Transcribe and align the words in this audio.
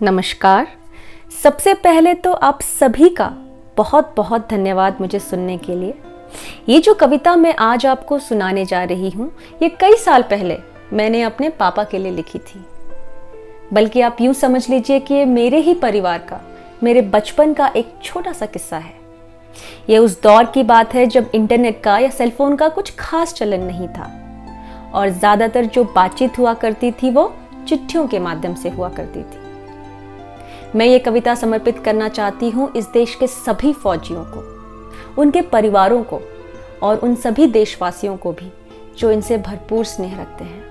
नमस्कार। 0.00 0.66
सबसे 1.42 1.72
पहले 1.74 2.12
तो 2.14 2.32
आप 2.32 2.60
सभी 2.62 3.08
का 3.10 3.26
बहुत 3.76 4.12
बहुत 4.16 4.46
धन्यवाद 4.50 5.00
मुझे 5.00 5.18
सुनने 5.18 5.56
के 5.58 5.74
लिए। 5.74 5.94
ये 6.68 6.78
जो 6.80 6.92
कविता 6.94 7.34
मैं 7.36 7.54
आज 7.56 7.86
आपको 7.86 8.18
सुनाने 8.18 8.64
जा 8.64 8.82
रही 8.84 9.10
हूँ, 9.10 9.30
ये 9.62 9.68
कई 9.80 9.96
साल 9.96 10.22
पहले 10.22 10.58
मैंने 10.92 11.22
अपने 11.22 11.48
पापा 11.50 11.84
के 11.84 11.98
लिए 11.98 12.12
लिखी 12.12 12.38
थी। 12.38 12.64
बल्कि 13.72 14.00
आप 14.00 14.20
यूँ 14.20 14.34
समझ 14.34 14.68
लीजिए 14.70 15.00
कि 15.00 15.14
ये 15.14 15.24
मेरे 15.24 15.60
ही 15.60 15.74
परिवार 15.74 16.18
का, 16.20 16.40
मेरे 16.82 17.02
बचपन 17.08 17.54
का 17.54 17.66
एक 17.66 17.92
छोटा 18.02 18.32
सा 18.32 18.46
किस्सा 18.46 18.78
है। 18.78 18.94
ये 19.90 19.98
उस 19.98 20.20
दौर 20.22 20.44
की 20.44 20.62
बात 20.62 20.94
है 20.94 21.06
जब 21.06 21.30
इंटरनेट 21.34 21.82
का 21.82 21.98
या 21.98 22.10
सेलफोन 22.10 22.56
का 22.56 22.68
कुछ 22.68 22.94
खास 22.98 23.34
चलन 23.34 23.64
नहीं 23.64 23.88
था। 23.88 24.10
और 24.94 25.08
ज़्यादातर 25.08 25.64
जो 25.64 25.84
बातचीत 25.86 26.38
हुआ 26.38 26.54
करती 26.56 26.92
थी 26.92 27.10
वो 27.10 27.32
चिट्ठियों 27.68 28.06
के 28.08 28.18
माध्यम 28.20 28.54
से 28.54 28.68
हुआ 28.68 28.88
करती 28.90 29.22
थी। 29.22 29.46
मैं 30.76 30.86
ये 30.86 30.98
कविता 30.98 31.34
समर्पित 31.34 31.78
करना 31.78 32.08
चाहती 32.08 32.48
हूँ 32.50 32.70
इस 32.76 32.86
देश 32.86 33.14
के 33.14 33.26
सभी 33.26 33.72
फौजियों 33.72 34.24
को, 34.24 34.40
उनके 35.22 35.40
परिवारों 35.42 36.02
को 36.02 36.20
और 36.82 36.98
उन 36.98 37.14
सभी 37.14 37.46
देशवासियों 37.46 38.16
को 38.16 38.32
भी, 38.32 38.50
जो 38.98 39.10
इनसे 39.10 39.38
भरपूर 39.38 39.84
स्नेह 39.84 40.20
रखते 40.20 40.44
हैं। 40.44 40.66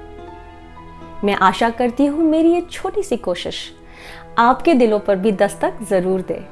मैं 1.23 1.35
आशा 1.35 1.69
करती 1.69 2.05
हूँ 2.05 2.23
मेरी 2.23 2.53
ये 2.53 2.61
छोटी 2.71 3.03
सी 3.03 3.17
कोशिश 3.17 3.55
आपके 4.37 4.73
दिलों 4.73 4.99
पर 4.99 5.15
भी 5.15 5.31
दस्तक 5.31 5.79
ज़रूर 5.89 6.21
दे। 6.21 6.45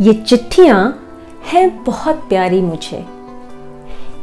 ये 0.00 0.12
चिट्ठियाँ 0.14 0.82
हैं 1.44 1.84
बहुत 1.84 2.28
प्यारी 2.28 2.60
मुझे। 2.62 3.04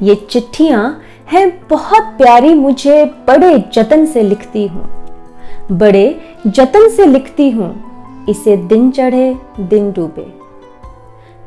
ये 0.04 0.16
चिट्ठियाँ 0.30 1.02
हैं 1.28 1.68
बहुत 1.68 2.14
प्यारी 2.18 2.54
मुझे, 2.54 3.04
बड़े 3.28 3.58
जतन 3.74 4.06
से 4.06 4.24
लिखती 4.24 4.68
हूँ। 4.68 4.97
बड़े 5.72 6.22
जतन 6.48 6.90
से 6.90 7.06
लिखती 7.06 7.50
हूँ, 7.50 7.88
इसे 8.30 8.58
दिन 8.58 8.92
चढ़े, 8.92 9.38
दिन 9.60 9.92
डूबे। 9.92 10.40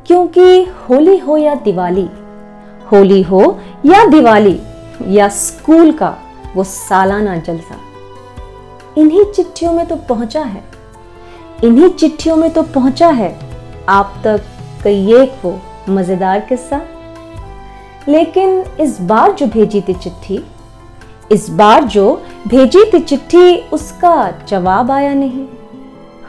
क्योंकि 0.07 0.63
होली 0.63 1.17
हो 1.17 1.37
या 1.37 1.55
दिवाली, 1.55 2.09
होली 2.91 3.21
हो 3.21 3.59
या 3.85 4.05
दिवाली 4.05 4.59
या 5.07 5.29
स्कूल 5.29 5.91
का 5.91 6.17
वो 6.55 6.63
सालाना 6.63 7.37
जलसा। 7.37 7.77
इन्हीं 8.97 9.25
चिट्ठियों 9.25 9.73
में 9.73 9.85
तो 9.85 9.95
पहुँचा 9.95 10.41
है। 10.41 10.63
इन्हीं 11.63 11.89
चिट्ठियों 11.89 12.35
में 12.35 12.53
तो 12.53 12.63
पहुँचा 12.63 13.09
है। 13.09 13.39
आप 13.89 14.21
तक 14.23 14.41
कई 14.83 15.13
एक 15.13 15.33
वो 15.45 15.59
मज़ेदार 15.89 16.39
किस्सा। 16.39 16.81
लेकिन 18.07 18.63
इस 18.79 19.01
बार 19.01 19.31
जो 19.31 19.45
भेजी 19.45 19.81
थी 19.81 19.93
चिट्ठी, 19.93 20.45
इस 21.31 21.49
बार 21.49 21.83
जो 21.83 22.21
भेजी 22.47 22.83
थी 22.85 22.99
चिट्ठी, 22.99 23.57
उसका 23.57 24.31
जवाब 24.47 24.91
आया 24.91 25.13
नहीं। 25.13 25.47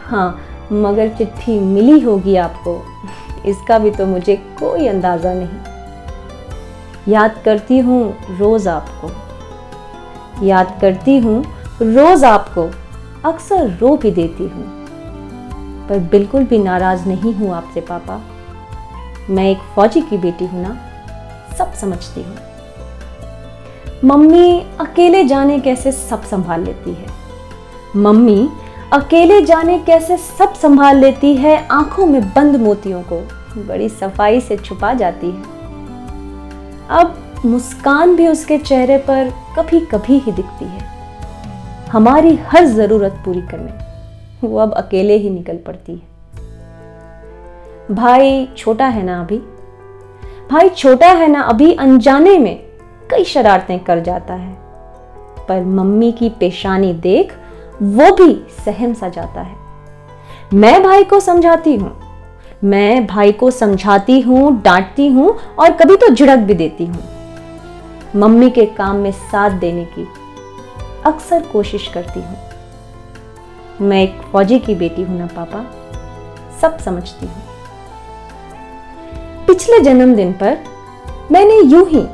हाँ 0.06 0.40
मगर 0.72 1.08
चिट्ठी 1.08 1.58
मिली 1.60 2.00
होगी 2.00 2.36
आपको। 2.36 2.84
इसका 3.46 3.78
भी 3.78 3.90
तो 3.90 4.06
मुझे 4.06 4.36
कोई 4.36 4.86
अंदाज़ा 4.86 5.32
नहीं। 5.34 7.12
याद 7.12 7.42
करती 7.44 7.78
हूँ 7.78 8.16
रोज़ 8.38 8.68
आपको। 8.68 9.10
याद 10.46 10.78
करती 10.80 11.18
हूँ 11.18 11.44
रोज़ 11.82 12.24
आपको। 12.24 12.70
अक्सर 13.24 13.78
रो 13.80 13.96
भी 13.96 14.10
देती 14.10 14.44
हूँ। 14.44 14.64
पर 15.88 15.98
बिल्कुल 15.98 16.44
भी 16.44 16.58
नाराज़ 16.58 17.08
नहीं 17.08 17.34
हूँ 17.34 17.54
आपसे, 17.54 17.80
पापा। 17.80 18.20
मैं 19.30 19.50
एक 19.50 19.58
फौजी 19.74 20.00
की 20.00 20.18
बेटी 20.18 20.46
हूँ 20.46 20.62
ना, 20.62 20.78
सब 21.58 21.72
समझती 21.72 22.22
हूँ। 22.22 22.51
मम्मी 24.04 24.66
अकेले 24.80 25.24
जाने 25.24 25.58
कैसे 25.60 25.92
सब 25.92 26.22
संभाल 26.22 26.62
लेती 26.64 26.92
है? 26.92 27.06
मम्मी 27.96 28.48
अकेले 28.92 29.40
जाने 29.42 29.78
कैसे 29.78 30.16
सब 30.16 30.54
संभाल 30.54 30.96
लेती 30.96 31.34
है? 31.34 31.68
आँखों 31.68 32.06
में 32.06 32.22
बंद 32.28 32.56
मोतियों 32.56 33.02
को 33.02 33.16
बड़ी 33.68 33.88
सफ़ाई 33.88 34.40
से 34.40 34.56
छुपा 34.56 34.92
जाती 34.94 35.30
है। 35.30 35.42
अब 36.90 37.42
मुस्कान 37.44 38.16
भी 38.16 38.26
उसके 38.28 38.58
चेहरे 38.58 38.98
पर 38.98 39.30
कभी 39.58 39.80
कभी 39.80 40.18
ही 40.18 40.32
दिखती 40.32 40.64
है। 40.64 40.80
हमारी 41.90 42.34
हर 42.36 42.64
ज़रूरत 42.64 43.22
पूरी 43.24 43.42
करने, 43.42 44.48
वो 44.48 44.58
अब 44.58 44.72
अकेले 44.72 45.16
ही 45.16 45.30
निकल 45.30 45.56
पड़ती 45.56 45.92
है। 45.92 46.02
भाई 47.94 48.48
छोटा 48.56 48.86
है 48.86 49.02
ना 49.02 49.20
अभी? 49.20 49.38
भाई 50.50 50.68
छोटा 50.68 51.08
है 51.08 51.28
ना 51.28 51.40
अभी 51.40 51.72
अनजाने 51.74 52.38
में? 52.38 52.71
कई 53.12 53.24
शरारतें 53.24 53.78
कर 53.80 54.00
जाता 54.00 54.34
है, 54.34 54.52
पर 55.48 55.64
मम्मी 55.70 56.10
की 56.12 56.28
पेशानी 56.40 56.92
देख 57.02 57.32
वो 57.74 58.10
भी 58.16 58.34
सहम 58.64 58.92
सा 58.94 59.08
जाता 59.08 59.40
है। 59.40 59.56
मैं 60.54 60.82
भाई 60.82 61.04
को 61.04 61.18
समझाती 61.20 61.74
हूँ, 61.76 61.90
मैं 62.64 63.06
भाई 63.06 63.32
को 63.32 63.50
समझाती 63.50 64.20
हूँ, 64.20 64.62
डांटती 64.62 65.08
हूँ 65.08 65.28
और 65.58 65.72
कभी 65.72 65.96
तो 65.96 66.08
झिड़क 66.08 66.38
भी 66.38 66.54
देती 66.54 66.86
हूँ। 66.86 67.02
मम्मी 68.16 68.50
के 68.50 68.64
काम 68.68 68.96
में 68.96 69.10
साथ 69.12 69.58
देने 69.58 69.84
की 69.94 70.06
अक्सर 71.06 71.42
कोशिश 71.52 71.88
करती 71.88 72.20
हूँ। 72.20 72.36
मैं 73.80 74.02
एक 74.02 74.20
फौजी 74.32 74.58
की 74.58 74.74
बेटी 74.74 75.02
हूँ 75.02 75.18
ना 75.18 75.26
पापा, 75.36 75.64
सब 76.60 76.78
समझती 76.78 77.26
हूँ। 77.26 77.42
पिछले 79.46 79.80
जन्मदिन 79.80 80.32
पर 80.32 80.58
मैंने 81.32 81.60
यूँ 81.62 81.86
ही 81.88 82.06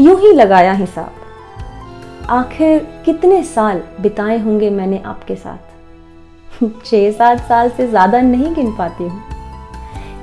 यूँ 0.00 0.20
ही 0.20 0.32
लगाया 0.32 0.72
हिसाब। 0.72 2.26
आखिर 2.30 2.78
कितने 3.04 3.42
साल 3.42 3.82
बिताए 4.00 4.38
होंगे 4.38 4.70
मैंने 4.70 5.02
आपके 5.06 5.36
साथ? 5.36 6.62
छह 6.84 7.10
सात 7.10 7.40
साल 7.40 7.70
से 7.70 7.88
ज़्यादा 7.88 8.20
नहीं 8.20 8.54
गिन 8.54 8.72
पाती 8.76 9.04
हूँ। 9.04 9.22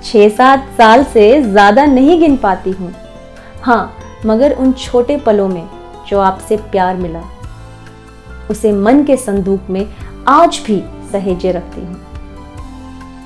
छह 0.03 0.29
सात 0.29 0.67
साल 0.77 1.03
से 1.03 1.41
ज़्यादा 1.41 1.85
नहीं 1.85 2.19
गिन 2.19 2.37
पाती 2.37 2.71
हूँ। 2.71 2.93
हाँ 3.63 3.97
मगर 4.25 4.53
उन 4.53 4.73
छोटे 4.73 5.17
पलों 5.17 5.47
में 5.47 5.69
जो 6.07 6.19
आपसे 6.19 6.57
प्यार 6.57 6.95
मिला, 6.95 7.23
उसे 8.51 8.71
मन 8.71 9.03
के 9.03 9.17
संदूक 9.17 9.69
में 9.69 9.85
आज 10.27 10.61
भी 10.67 10.81
सहेजे 11.11 11.51
रखती 11.51 11.81
हूँ। 11.81 12.01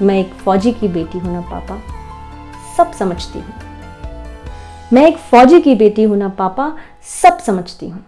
मैं 0.02 0.20
एक 0.20 0.34
फौजी 0.34 0.72
की 0.72 0.88
बेटी 0.88 1.20
हूँ 1.20 1.34
ना, 1.34 1.42
पापा। 1.42 1.82
सब 2.78 2.92
समझती 2.92 3.40
हूँ। 3.40 3.73
मैं 4.94 5.08
एक 5.08 5.18
फौजी 5.18 5.62
की 5.62 5.76
बेटी 5.76 6.04
हूँ 6.04 6.18
ना 6.18 6.28
पापा 6.30 6.76
सब 7.22 7.38
समझती 7.38 7.90
हूँ। 7.90 8.04